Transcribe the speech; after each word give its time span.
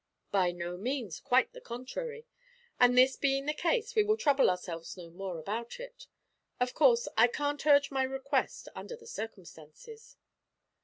'By 0.31 0.51
no 0.51 0.77
means 0.77 1.19
quite 1.19 1.53
the 1.53 1.61
contrary; 1.61 2.25
and 2.79 2.97
this 2.97 3.15
being 3.15 3.45
the 3.45 3.53
case, 3.53 3.93
we 3.93 4.01
will 4.03 4.17
trouble 4.17 4.49
ourselves 4.49 4.97
no 4.97 5.11
more 5.11 5.37
about 5.37 5.79
it. 5.79 6.07
Of 6.59 6.73
course 6.73 7.07
I 7.15 7.27
can't 7.27 7.63
urge 7.67 7.91
my 7.91 8.01
request 8.01 8.67
under 8.73 8.95
the 8.95 9.05
circumstances.' 9.05 10.17